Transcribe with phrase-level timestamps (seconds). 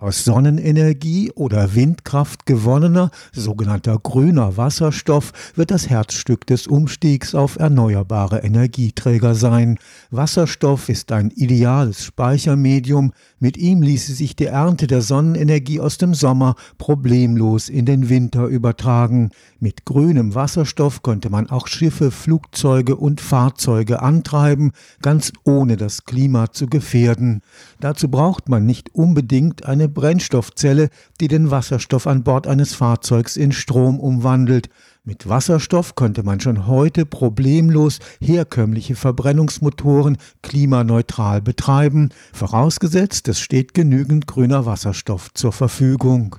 [0.00, 8.38] Aus Sonnenenergie oder Windkraft gewonnener, sogenannter grüner Wasserstoff wird das Herzstück des Umstiegs auf erneuerbare
[8.44, 9.76] Energieträger sein.
[10.12, 13.12] Wasserstoff ist ein ideales Speichermedium.
[13.40, 18.46] Mit ihm ließe sich die Ernte der Sonnenenergie aus dem Sommer problemlos in den Winter
[18.46, 19.30] übertragen.
[19.58, 24.70] Mit grünem Wasserstoff könnte man auch Schiffe, Flugzeuge und Fahrzeuge antreiben,
[25.02, 27.42] ganz ohne das Klima zu gefährden.
[27.80, 30.88] Dazu braucht man nicht unbedingt eine Brennstoffzelle,
[31.20, 34.68] die den Wasserstoff an Bord eines Fahrzeugs in Strom umwandelt.
[35.04, 44.26] Mit Wasserstoff könnte man schon heute problemlos herkömmliche Verbrennungsmotoren klimaneutral betreiben, vorausgesetzt es steht genügend
[44.26, 46.36] grüner Wasserstoff zur Verfügung.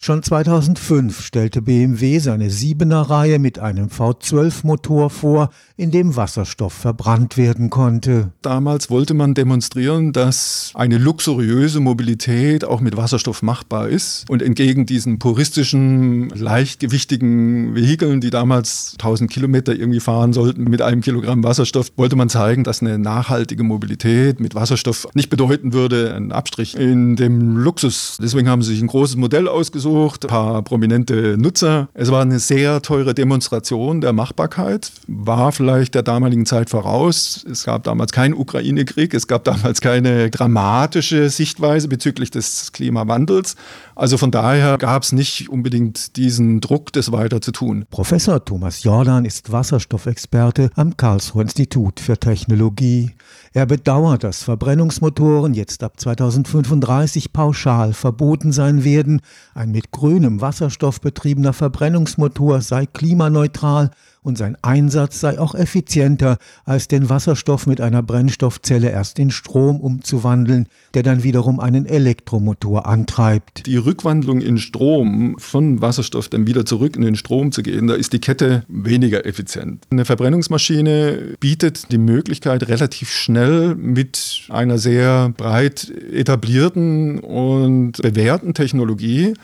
[0.00, 7.36] Schon 2005 stellte BMW seine Siebener Reihe mit einem V12-Motor vor, in dem Wasserstoff verbrannt
[7.36, 8.30] werden konnte.
[8.40, 14.24] Damals wollte man demonstrieren, dass eine luxuriöse Mobilität auch mit Wasserstoff machbar ist.
[14.30, 21.00] Und entgegen diesen puristischen, leichtgewichtigen Vehikeln, die damals 1000 Kilometer irgendwie fahren sollten mit einem
[21.00, 26.30] Kilogramm Wasserstoff, wollte man zeigen, dass eine nachhaltige Mobilität mit Wasserstoff nicht bedeuten würde, ein
[26.30, 28.16] Abstrich in dem Luxus.
[28.22, 31.88] Deswegen haben sie sich ein großes Modell ausgesucht ausgesucht, ein paar prominente Nutzer.
[31.94, 37.44] Es war eine sehr teure Demonstration der Machbarkeit, war vielleicht der damaligen Zeit voraus.
[37.50, 43.56] Es gab damals keinen Ukraine-Krieg, es gab damals keine dramatische Sichtweise bezüglich des Klimawandels.
[43.94, 47.84] Also von daher gab es nicht unbedingt diesen Druck, das weiter zu tun.
[47.90, 53.10] Professor Thomas Jordan ist Wasserstoffexperte am Karlsruher Institut für Technologie.
[53.54, 59.20] Er bedauert, dass Verbrennungsmotoren jetzt ab 2035 pauschal verboten sein werden.
[59.54, 66.88] Ein mit grünem Wasserstoff betriebener Verbrennungsmotor sei klimaneutral und sein Einsatz sei auch effizienter, als
[66.88, 73.66] den Wasserstoff mit einer Brennstoffzelle erst in Strom umzuwandeln, der dann wiederum einen Elektromotor antreibt.
[73.66, 77.94] Die Rückwandlung in Strom von Wasserstoff dann wieder zurück in den Strom zu gehen, da
[77.94, 79.84] ist die Kette weniger effizient.
[79.90, 89.34] Eine Verbrennungsmaschine bietet die Möglichkeit, relativ schnell mit einer sehr breit etablierten und bewährten Technologie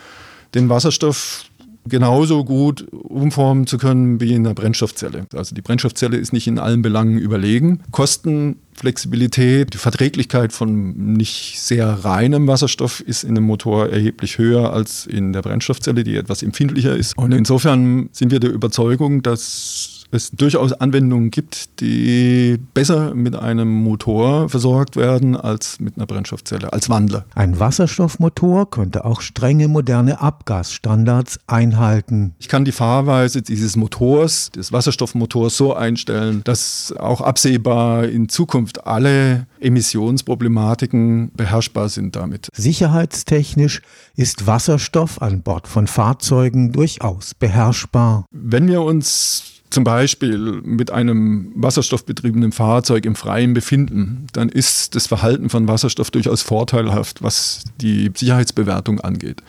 [0.55, 1.47] den Wasserstoff
[1.87, 5.27] genauso gut umformen zu können wie in einer Brennstoffzelle.
[5.35, 7.81] Also die Brennstoffzelle ist nicht in allen Belangen überlegen.
[7.91, 14.73] Kosten, Flexibilität, die Verträglichkeit von nicht sehr reinem Wasserstoff ist in einem Motor erheblich höher
[14.73, 17.17] als in der Brennstoffzelle, die etwas empfindlicher ist.
[17.17, 23.69] Und insofern sind wir der Überzeugung, dass es durchaus Anwendungen gibt, die besser mit einem
[23.69, 27.27] Motor versorgt werden als mit einer Brennstoffzelle, als Wandler.
[27.35, 32.35] Ein Wasserstoffmotor könnte auch strenge moderne Abgasstandards einhalten.
[32.39, 38.64] Ich kann die Fahrweise dieses Motors, des Wasserstoffmotors so einstellen, dass auch absehbar in Zukunft
[38.87, 42.49] alle Emissionsproblematiken beherrschbar sind damit.
[42.53, 43.83] Sicherheitstechnisch
[44.17, 48.27] ist Wasserstoff an Bord von Fahrzeugen durchaus beherrschbar.
[48.31, 55.09] Wenn wir uns zum Beispiel mit einem wasserstoffbetriebenen Fahrzeug im Freien befinden, dann ist das
[55.09, 59.43] Verhalten von Wasserstoff durchaus vorteilhaft, was die Sicherheitsbewertung angeht.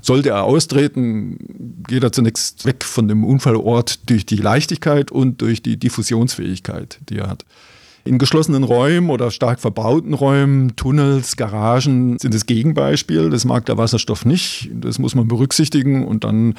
[0.00, 5.62] Sollte er austreten, geht er zunächst weg von dem Unfallort durch die Leichtigkeit und durch
[5.62, 7.44] die Diffusionsfähigkeit, die er hat.
[8.04, 13.30] In geschlossenen Räumen oder stark verbauten Räumen, Tunnels, Garagen sind das Gegenbeispiel.
[13.30, 14.70] Das mag der Wasserstoff nicht.
[14.74, 16.54] Das muss man berücksichtigen und dann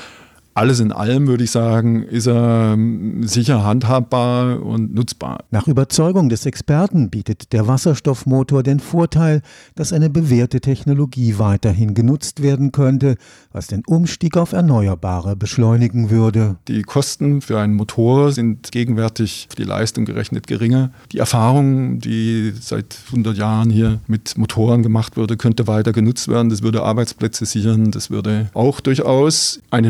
[0.56, 5.44] alles in allem würde ich sagen, ist er ähm, sicher handhabbar und nutzbar.
[5.52, 9.41] Nach Überzeugung des Experten bietet der Wasserstoffmotor den Vorteil,
[9.75, 13.16] dass eine bewährte Technologie weiterhin genutzt werden könnte,
[13.52, 16.58] was den Umstieg auf Erneuerbare beschleunigen würde.
[16.68, 20.91] Die Kosten für einen Motor sind gegenwärtig für die Leistung gerechnet geringer.
[21.12, 26.50] Die Erfahrung, die seit 100 Jahren hier mit Motoren gemacht wurde, könnte weiter genutzt werden.
[26.50, 27.91] Das würde Arbeitsplätze sichern.
[27.91, 29.90] Das würde auch durchaus eine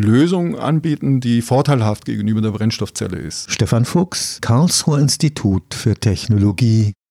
[0.58, 3.52] Anbieten, die vorteilhaft gegenüber der Brennstoffzelle ist.
[3.52, 6.94] Stefan Fuchs, Karlsruher Institut für Technologie.